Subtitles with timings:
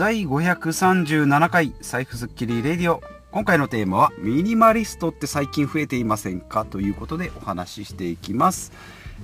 [0.00, 3.02] 第537回財布スッキリレディオ。
[3.32, 6.64] 今回のテーマはミニマリストって最近増えていませんか？
[6.64, 8.72] ということでお話ししていきます。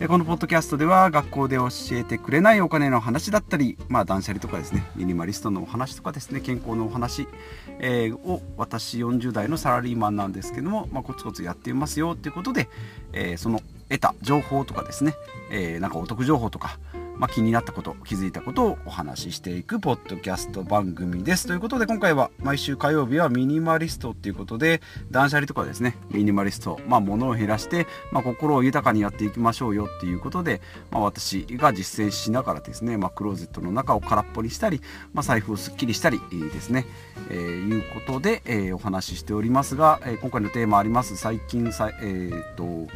[0.07, 7.27] このポッドキャストでは学校で教えてくれないお金の話だったり、まあ、断捨離とかですねミニマリストのお話とかですね健康のお話、
[7.79, 12.68] え、を私40代のサラリーマンなんですけども、まあ、コツコツやっていますよということで、
[13.14, 15.14] えー、その得た情報とかですね、
[15.50, 16.79] え、なんかお得情報とか
[17.18, 34.83] まあ、気になったこと気づいたことをお話ししていくポッドキャスト番組ですということで今回は毎週火曜日はミニマリストっていうことで断捨離とかですねミニマリスト、まあ、物を減らして、まあ、心を豊かにやっていきましょうよっていうことで、まあ、私が実践しながらですね、まあ、クローゼットの中を空っぽにしたり、
[35.14, 36.86] まあ、財布をすっきりしたりですね、
[37.30, 41.17] えー、いうことで、えー、お話ししておりますが、えー、今回のテーマあります？
[41.17, 42.92] 最近さ、えー、っと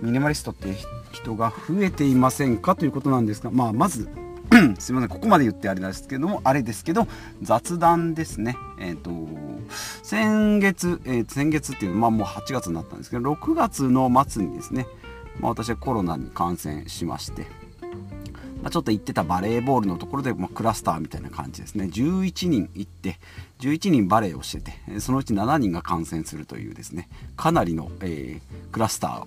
[0.00, 0.74] ミニマリストって
[1.12, 4.08] 人が増えていませんかということなんですが、まあ、まず
[4.78, 5.08] すみません。
[5.08, 7.06] ここまで言ってあれですけどもあれですけど
[7.42, 8.56] 雑談ですね。
[8.78, 9.10] えっ、ー、と
[10.02, 14.86] 先月、えー、先月っていうまあもう8月になったんですけど6月の末にですね、
[15.40, 17.46] まあ、私はコロナに感染しまして
[18.64, 21.84] まあ、ちょっと行ってたバレーボールのところで、まあ、クラスターみたいな感じですね。
[21.84, 23.18] 11人行って
[23.60, 29.26] 11人バレーをしててそのうち7人が感染するというですねかなりの、えー、クラスター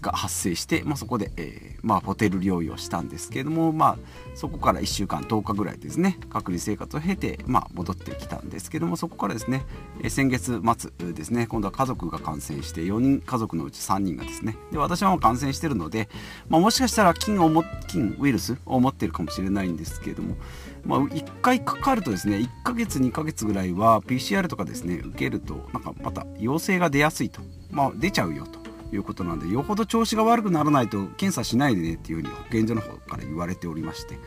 [0.00, 3.98] が発生して、まあ、そこで、えー、まあ、ホテル療養したんですけれども、まあ、
[4.34, 9.64] そこから1週間10日ぐらいですね隔離生活を経て、まあ、戻ってきたんですけどもそこからですね、
[10.02, 16.08] えー、先月末ですね今度は家族が感染して4人家族のうち3人がですねで私はもう感染してるので、
[16.48, 20.36] まあ、もしかしたら菌をも菌ウイルスを持ってるかもしれないんですけれども、
[20.84, 27.40] まあ、1回かかるとですね1ヶ月2ヶ月ぐらいは PCR とかですね受けるとなんかまた陽性が出やすいと、
[27.70, 28.59] まあ、出ちゃうよと。
[28.92, 34.18] いうことなんでよほど調子が悪くならないと検査しないでねっていうふうに保健所の方から言われておりまして。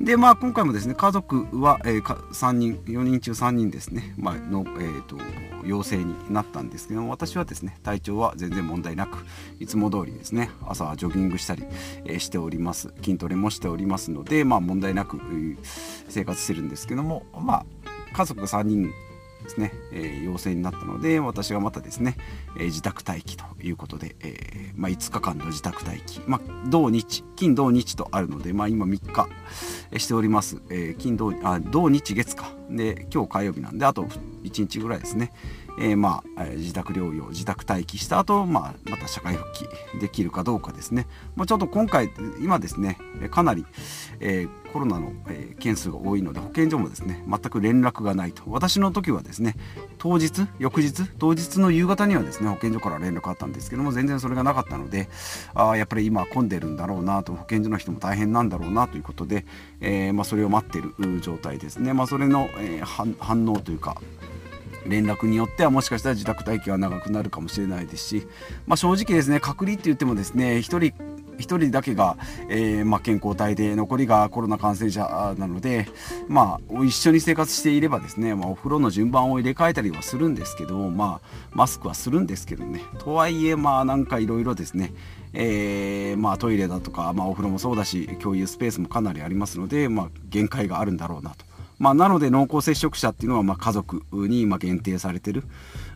[0.00, 5.16] でまあ今回もですね家族は、えー、3人4人中3人ですね、まあ、の、えーと、
[5.64, 9.24] 陽性になったんですけども私はですね体調は全然問題なく
[9.58, 11.64] いつも通りですね朝はジョギングしたり、
[12.04, 12.92] えー、しております。
[13.02, 15.18] 筋トレもしておりますのでまあ問題なく
[16.08, 17.66] 生活してるんですけどもまあ
[18.12, 18.92] 家族3人
[19.42, 22.16] ですね、えー、陽性になったので私がまたですね、
[22.56, 29.28] えー、自宅待機ということで、えー、まあ、5日間の自宅待機、まあ、土日金土日とあるので、まあ、今3日
[29.98, 32.57] しております、え金土あ土日月か。
[32.70, 35.32] で今日火曜日なんであと1日ぐらいですね、
[35.80, 41.06] えー、まあ、自宅療養自宅待機した後、まあまた社会復帰できるかどうかですね、
[41.36, 42.98] まあ、ちょっと今回今ですね
[43.30, 43.64] かなり、
[44.20, 48.42] えー、コロナの、え、件数が多いので保健所もですね全く連絡がないと。
[48.46, 49.56] 私の時はですね
[49.98, 55.08] 当日翌日当日の夕方にはですね保健所から連絡あったんですけども全然それがなかったので
[55.54, 59.46] あやっぱり今混んでるんだろうなと保健所の人も大変なんだろうなということで、
[59.80, 64.00] え、まあ、それを待ってる状態ですね、まあ、それの、え反応というか
[64.86, 68.26] 連絡によってはもしかしたら自宅待機が長くなるかもしれないですし、
[68.66, 70.78] まあ、正直ですね隔離って言ってもですね1人
[71.38, 72.16] 1人だけが、
[72.48, 75.86] えー、まあ、健康体で残りがコロナ感染者なので、
[76.26, 82.82] まあ、一緒に生活していればですね、まあ、お風呂の順番を入れ替えたりはするんですけど、まあ、マスクはするんですけどね。
[82.98, 84.92] とはいえまあなんかいろいろですね
[85.32, 91.47] えー、まあ、トイレだとか、まあ、お風呂もそうだし共有スペースもかなりありますので、まあ、限界があるんだろうなと。
[91.78, 95.44] まあ、なので濃厚接触者っていうのはま家族にま限定されてる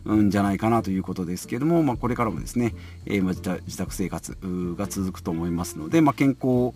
[0.09, 2.73] んじゃないかなということですけども、まあ、これからもですね、
[3.05, 4.37] えー、自宅生活
[4.77, 6.73] が続くと思いますので、まあ、健康、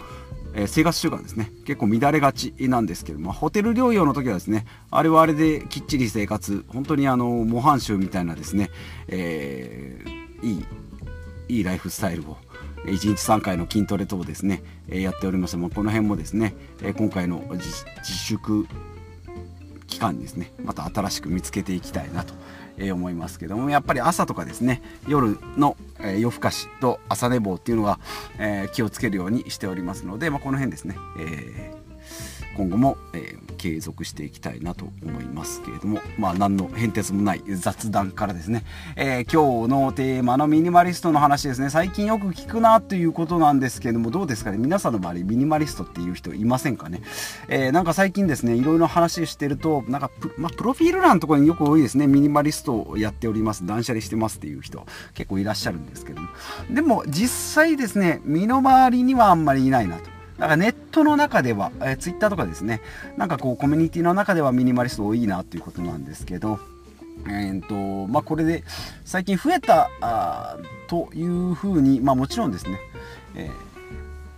[0.54, 1.52] えー、生活習慣ですね。
[1.66, 8.70] 結構乱れがちなんですけどもホテル療養の時はですねあれはあれできっちり生活本当にあの模範囚みたいなですね、
[9.08, 10.66] えー、いい
[11.50, 12.38] いいライフスタイルを
[12.86, 16.54] 1日3回の筋トレ等ですね、やっておりましてもこの辺もですね、
[16.98, 18.68] 今回の自粛
[19.98, 22.36] 期間ですねまた新しく見つけていきたいなと
[22.94, 28.00] 思いますけどもやっぱり朝とかですね夜の夜更かしと朝寝坊っていうのは、
[28.74, 31.87] 気をつけるようにしておりますので、まあ、この辺ですね、えー
[32.58, 38.64] 今後も、えー、継続していきたいなと思いますけれどもまあ何の変哲もない雑談からですね、
[38.96, 41.70] えー、今日のテーマのミニマリストの話ですね。
[41.70, 44.58] 最近よく聞くなということなんですけれどもどうですかね？
[44.58, 47.02] 皆さんの周りミニマリストっていう人いませんかね、
[47.48, 52.08] えー、なんか最近ですねいろいろ話してるとなんかプ,、まあ、プロフィール欄のところによく多いですね。
[52.08, 53.66] ミニマリストをやっております。
[53.66, 56.30] 断捨離してますっていう人結構いらっしゃるんですけども。
[56.72, 60.17] でも実際ですね身の回りにはあんまりいないなと。
[60.38, 62.82] だからネットの中では、えー、ツイッターとかですね、
[63.18, 66.60] なんかこうコミュニティの中ではミニマリスト多いなということなんですけど、
[67.26, 68.64] えーとまあ、これで
[69.04, 70.58] 最近増えたあ
[70.88, 72.80] というふうに、まあ、もちろんですね、
[73.36, 73.52] えー、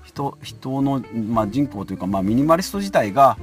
[0.06, 3.38] 人人の、まあ、人口というか、まあ、ミニマリスト自体が、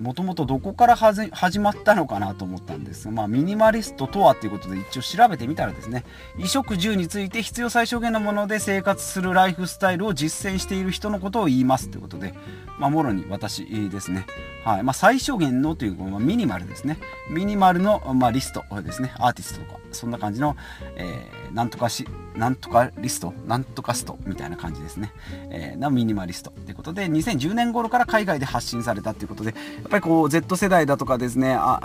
[0.00, 12.34] もともとどこから始まったのかなと思ったんですが、まあ、ミニマリストとはということで一応調べてみたらですね衣食住について必要最小限のもので生活するライフスタイルを実践している人のことを言いますということで、
[12.78, 14.26] まあ、もろに私ですね、
[14.64, 14.82] はい。
[14.82, 16.98] まあ、最小限のというか、まあ、ミニマルですね。
[17.30, 19.12] ミニマルの、まあ、リストですね。
[19.18, 20.56] アーティストとかそんな感じの、
[20.96, 22.06] えー、なんとかし
[22.38, 25.12] なんとかリストなんとかストみたいな感じですね、
[25.50, 26.50] えー、なミニマリスト。
[26.50, 29.56] ということで2010年頃から海外で発信されたということでや
[29.86, 31.80] っぱりこう Z 世代だとかですねア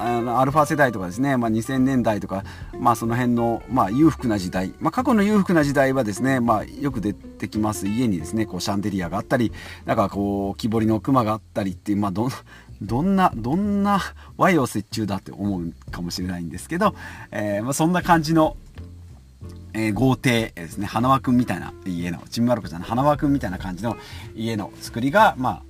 [0.46, 2.44] ルファ世代とかですね、まあ、2000年代とか、
[2.80, 7.88] まあ、その辺の、まあ、裕福な時代、まあ、過去の裕福な時代はですね、まあ、よく出てきます。
[7.88, 9.52] 家にですねこうシャンデリアがあったり
[9.86, 12.30] なんかこう木彫りの熊があったりっていう、まあ、ど
[12.82, 14.02] どんな、どんな
[14.38, 16.96] 和洋折衷だって思うかもしれないんですけど、
[17.32, 18.58] えー、まあ、そんな感じの、
[19.74, 23.98] えー、豪邸ですね、花輪君みたいな家の、ちんまる子ちゃんの花輪君みたいな感じの
[24.36, 25.64] 家の作りが、まあ、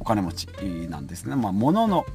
[0.00, 0.46] お金持ち
[0.88, 1.36] なんですね。
[1.36, 2.06] まあ、物の、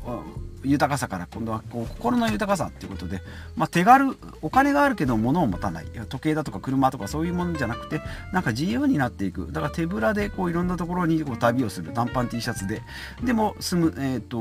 [0.68, 3.22] 豊かさから今度はこう心の豊かさっていうことで、
[3.56, 5.86] まあ、手軽お金があるけど物を持たない。
[6.10, 8.02] 時計だとか車とかそういうものじゃなくて
[8.34, 9.52] なんか自由になっていく。
[9.52, 11.92] だから手ぶらでこういろんなところにこう旅をする。
[11.92, 12.82] 短パン T シャツで。
[13.24, 14.40] でも住む、えーと、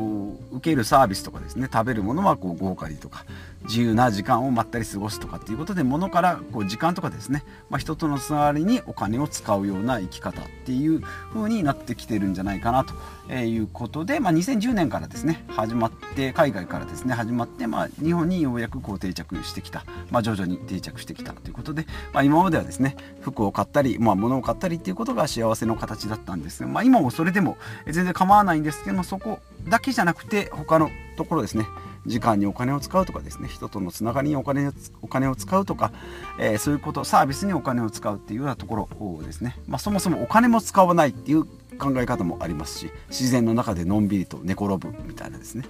[0.56, 1.68] 受けるサービスとかですね。
[1.72, 3.24] 食べるものはこう豪華にとか
[3.66, 11.02] 自由な時間をまったり過ごすとかっていうことで物からこう時間とかですね、まあ、人とのつながりにお金を使うような生き方っていう
[11.32, 31.66] 風になってきてるんじゃないかなということで、まあ、2010年からですね始まって海外からですね始まって、まあ、日本にようやくこう定着してきた、まあ、徐々に定着してきたということで、まあ、今まではですね服を買ったり、まあ、物を買ったりっていうことが幸せの形だったんですが、まあ、今もそれでも全然構わないんですけどもそこだけじゃなくて他のところですね
[32.06, 34.70] 時間にお金を使うとかですね人とのつながりにお金
[35.02, 35.92] お金を使うとか、
[36.38, 41.44] えー、そういうことサービスにお金を使うっていうようなところをですね、まあ、そもそもお金も使わないっていう
[41.76, 45.64] 考え方もありますし自然の中でのんびりと寝転ぶみたいなですね、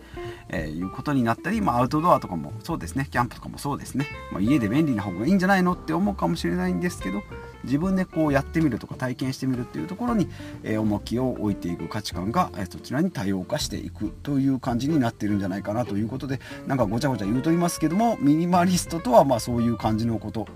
[0.48, 3.08] えー、いうことになったり、まあ、アウトドアとかもそうですね。
[3.10, 7.22] キャンプとかもそうですね、まあ、家で便利な方がいいんじゃないのって思うかもしれないんですけど
[7.66, 10.28] 自分でこうやってみるとか体験してみるっていうところに、
[10.62, 20.46] えー、重きを置いていく価値観が、えー、そちらに多様化していくという感じになってるんじゃないかなということでなんかごちゃごちゃ言うとりますけどもミニマリストとはまあそういう感じのこと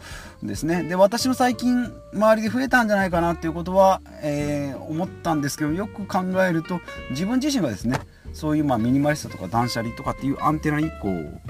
[0.43, 0.85] ですね。
[0.85, 6.81] で私の最近周りで増えたんじゃないかなっていうことは、えー、思ったんですけどよく考えると
[7.11, 8.01] 自分自身がですね
[8.33, 11.41] そういうまあミニマリストとか断捨離とかっていうアンテナにこう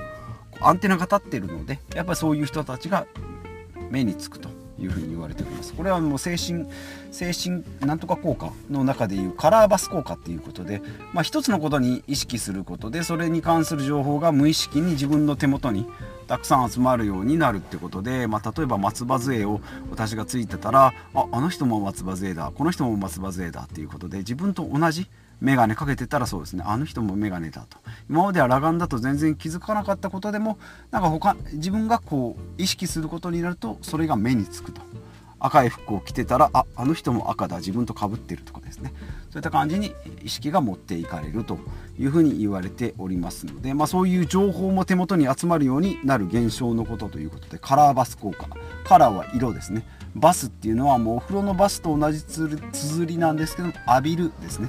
[0.61, 3.07] アンテナが立ってるのでやっぱりそういう人たちが
[3.91, 4.60] 目につくと。
[4.81, 5.75] いうふうに言われております。
[5.75, 6.67] これはもう精神
[7.11, 10.81] 精神なんとか効果の中でいうカラーバス効果っていうことで、
[11.12, 15.87] まあ、一つのことに意識することでそれに関する情報が無意識に自分の手元に
[16.27, 19.61] たくさん集まるようになるってことで、まあ、例えば松葉杖を
[19.91, 25.09] 私がついてたらああの人も松葉杖だこの人も松葉杖だっていうことで自分と同じ
[25.41, 26.63] 眼鏡かけてたらそうですね。
[26.67, 27.79] あの人も眼鏡だと。
[28.09, 30.59] 今までは裸眼だと全然気づかなかったことでも
[30.91, 34.83] なんか他自分がこう意識することになるとそれが目につくと。
[35.43, 37.57] 赤い服を着てたらああの人も赤だ。
[37.57, 38.93] 自分とかぶってるとかですね。
[39.31, 41.59] そういった感じに意識が持っていかれると
[41.99, 48.49] いうふうに言われておりますので、まあ、そういう情報も手元に集まるようになる現象のことということでカラーバス効果。
[48.85, 49.87] カラーは色ですね。
[50.15, 54.69] バスっていうのはもうお風呂のバスと同じつづりなんですけど浴びるですね。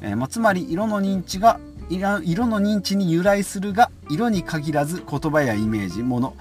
[0.00, 6.36] えー、まあ、つまり色の認知が色の認知に由来するが色に限らず言葉やイメージ物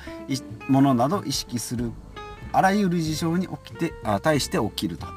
[0.67, 1.91] 物など意識する
[2.51, 5.07] あらゆる事象に起きてあ対して起きると。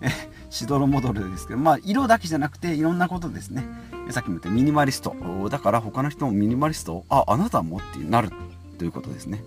[0.00, 0.08] え
[0.50, 3.64] しどろもどろですけど、まあ、色だけじゃなくていろんなことですね。
[4.10, 5.16] さっきも言ったミニマリスト。
[5.48, 8.30] だから他の人もミニマリスト、あ、あなたもってなる
[8.78, 9.42] ということですね。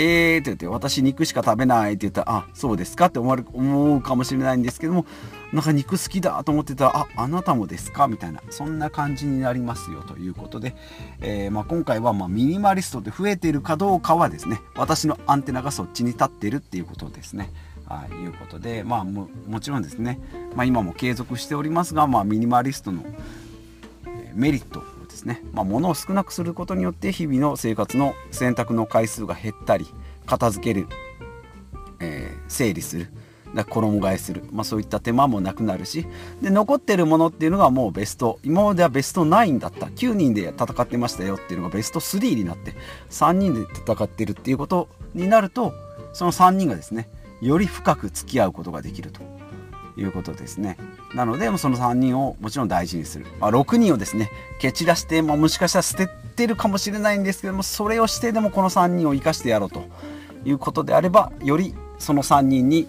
[0.00, 5.06] えーって言って、私肉しか食べないって言ったら、あ、そうですかって思うかもしれないんですけども、
[5.52, 10.76] なんか肉好きだと思ってたら、あ、あなたもですかみたいな、そんな感じになりますよということで、
[11.20, 17.50] えー、まあ、今回はまミニマリストで増えているかどうかはですね、私のアンテナがそっちに立ってるっていうことですね。
[17.86, 20.20] はい、いうことで、まあも、もちろんですね、
[20.54, 23.02] まあ、今も継続しておりますが、まあ、ミニマリストの
[24.34, 24.84] メリット
[25.18, 29.86] ですね、まあ、物を少なくすることによって日々の生活の選択の回数が減ったり
[30.26, 30.86] 片付ける、
[32.00, 33.08] えー、整理する
[33.54, 36.06] だ衣替えする、まあ、そういった手間もなくなるし
[36.42, 39.86] で残ってるものっていうのがもうベスト今まではベスト9だった。
[39.86, 42.74] 9人で戦ってましたよっていうのがベスト3になって
[43.10, 45.72] 3人で戦ってるっていうことになると
[46.12, 47.08] その3人がですね
[47.40, 49.37] より深く付き合うことができると。
[49.98, 50.76] いうことですね。
[51.14, 59.84] なのでその3人をもちろん大事にする、まあ、6人をですね蹴散らして、まあ、もしかしたら捨ててるかもしれないんですけどもそれをしてでもこの3人を生かしてやろうと。
[60.44, 62.86] いうことであればよりその3人に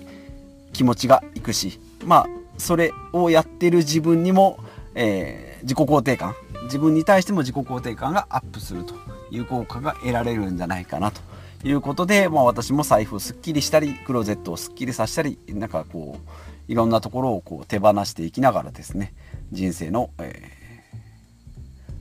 [0.72, 4.60] 気持ちがいくしまあそれをやってる自分にも、
[4.94, 6.36] えー、自己肯定感。
[6.64, 8.94] 自分に対しても自己肯定感がアップすると
[9.32, 11.22] いう効果が得られるんじゃないかなと。
[11.64, 19.14] いうことで、まあ、私も財布をすっきりしたりクローゼットをすっきりさせたりなんかこういろんなところをこう手放していきながらですね
[19.52, 20.42] 人生の、え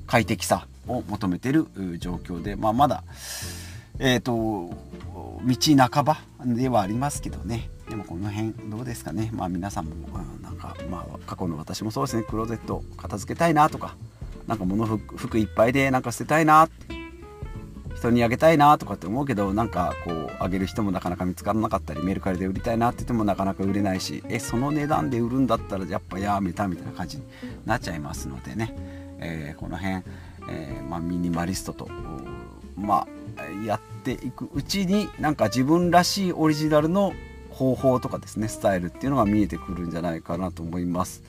[0.06, 1.66] ー、快適さを求めている
[1.98, 3.02] 状況で、まあ、まだ
[3.98, 4.70] えっ、ー、と
[5.44, 7.68] 道半ばではありますけどね。
[7.88, 9.30] でもこの辺どうですかね。
[9.32, 9.94] まあ皆さんも、
[10.42, 12.22] なんかまあ過去の私もそうですね。
[12.22, 13.96] クローゼット片付けたいなとか
[14.46, 16.68] なんか物服いっぱいでなんか捨てたいな
[17.98, 27.24] 人にあげたいなとかって思うけどなんかこうあげる人もなかなか見つからなかったりメルカリで売りたいなって言ってもなかなか売れないしえその値段で売るんだったらやっぱやめたみたいな感じに
[27.66, 28.74] なっちゃいますのでね、
[29.18, 29.96] えー、この辺、
[30.48, 31.88] えー、まあ、ミニマリストと
[32.76, 37.12] まあやっていくうちになんか自分らしいオリジナルの
[37.50, 41.24] 方法とかですねスタイルっていうのが見えてくるんじゃないかなと思います。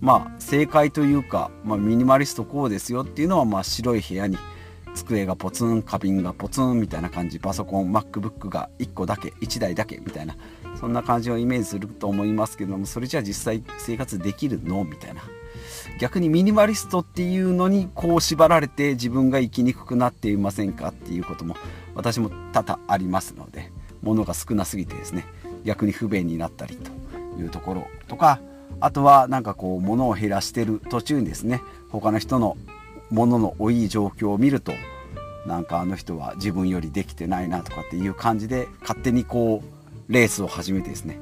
[0.00, 4.36] まあ正解というか、まあ、ミニマリストこうですよっていうのはまあ白い部屋に
[4.94, 10.36] 机がポツン花瓶がポツンみたいな感じパソコン MacBook が1個だけ1台だけみたいな
[10.78, 15.22] そんな感じをイメージすると思いますけどもそれじゃあ実際生活できるのみたいな。
[15.98, 21.56] 逆にミニマリストっていうのにこう縛られて自分が生きにくくなっていませんかっていうことも
[21.94, 23.70] 私も多々ありますので
[24.02, 25.26] 物が少なすぎてですね
[25.64, 26.90] 逆に不便になったりと
[27.38, 28.40] いうところとか
[28.80, 32.56] あとはなんかこう物を減らしてる途中にですね他の人の
[33.10, 34.72] 物の多い状況を見ると
[35.46, 39.62] なんかあの人は自分よりできてないなとかっていう感じで勝手にこ
[40.08, 41.18] うレースを始めてですね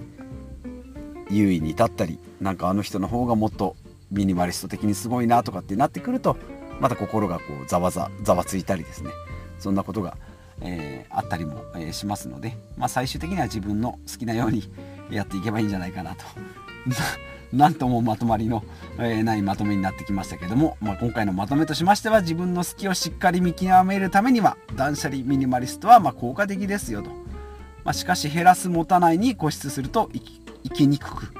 [1.30, 3.76] 優位に立ったりなんかあの人の方がもっと
[4.11, 6.37] ミニマリスト的にすごいなとかってなってくると
[6.80, 9.11] また心がこうざわざざわついたりですね
[9.59, 10.16] そんなことが
[10.61, 14.71] えー、あったりも、えー、しますので、まあ、最終的には自分の好きなように
[15.11, 16.25] やっていけばいいんじゃないかなと。
[17.52, 18.62] なんともまとまりの、
[18.98, 27.10] えー、ないまとめになってきましたけども、まあ、今回のまとめとしましては自分の好きをしっかり見極めるためには断捨離ミニマリストはま効果的ですよと、
[27.84, 30.10] まあ、しかし減らす持たないに固執すると
[30.62, 31.32] 生きにくく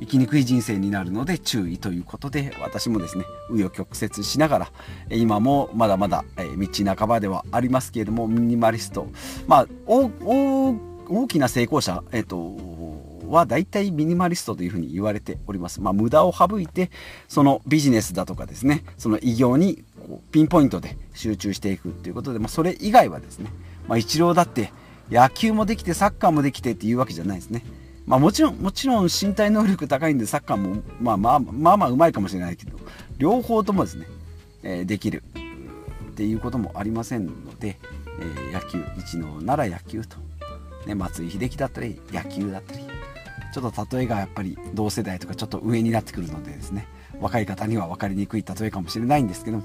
[0.00, 4.72] 生きにくい人生になるので注意ということで私もですね紆余曲折しながら
[5.10, 9.08] 今もまだまだ道半ばではありますけれどもミニマリスト。
[9.46, 12.36] まあ大きな成功者、えっと、
[13.28, 15.80] は大体ミニマリストというふうに言われております。
[15.80, 16.90] まあ、無駄を省いて
[17.28, 23.50] そのビジネスだとかですねその偉業にこうピンポイントで集中していくということで、まあ、それ以外はですね、
[23.88, 24.72] まあ、一郎だって
[25.10, 27.62] 野球もできてサッカーもできてっていうわけじゃないですね。
[28.06, 32.78] まあ、もちろんもちろん身体能力高いんでサッカーも、まあ、まあまあまあうまいかもしれないけど
[33.18, 34.06] 両方ともですね、
[34.62, 35.24] えー、できる
[36.10, 37.78] っていうこともありませんので、
[38.20, 40.16] えー、野球一能なら野球と、
[40.86, 42.85] ね、松井秀喜だったり野球だったり
[43.52, 46.86] ちょっと例えがやっぱり同世代とかちょっと上になってくるのでですね
[47.20, 49.64] 若い方には分かりにくい例えかもしれないんですけども、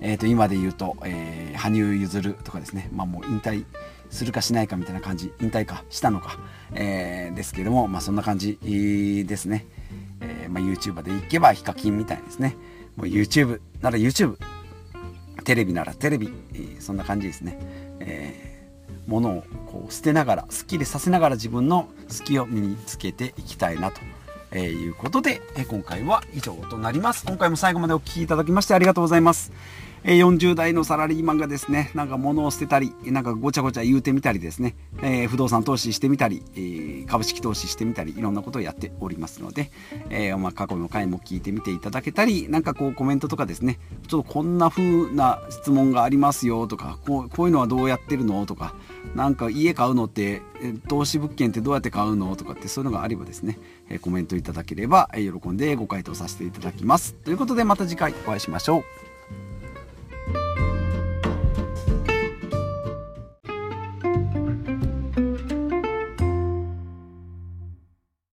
[0.00, 3.64] えー、と今で言うと、えー、羽生結弦とかですね、まあ、もう引退
[4.10, 6.38] するかしないかみたいな感じ引退かしたのか、
[6.74, 8.58] えー、ですけども、まあ、そんな感じ
[9.26, 9.66] ですね、
[10.20, 12.56] えーまあ、YouTuber でいけばヒカキンみたいですね。
[12.96, 14.36] もう YouTube なら YouTube
[15.44, 16.28] テレビならテレビ、
[16.80, 17.58] そんな感じですね、
[18.00, 18.59] えー、
[19.06, 24.00] ものをこう捨てながらすっきりさせながら自分の好きを身につけていきたいなと
[24.52, 27.24] え、いうことで、え、今回は以上となります。
[27.24, 29.52] 今回も最後までお聴きいただきましてありがとうございます。
[30.04, 39.70] え40代のサラリーマンがですね、なんか物を捨てたり、なんかごちゃごちゃ言うてみたりですね、え、不動産投資してみたり、え、株式投資してみたり、いろんなことをやっておりますので、
[40.08, 43.78] え、ま、過去の回も聞いてみていただけたり、なんかこうコメントとかですね、
[44.08, 48.74] ちょっとこんな風な質問がありますよとか、こうこういうのはどうやってるのとか、
[49.14, 50.42] なんか家買うのって、
[50.88, 57.14] 投資物件ってどうやって買うのとかってそういうのがあればですね、えコメントいただければ喜んでご回答させていただきます。
[57.14, 59.09] ということでまた次回お会いしましょう。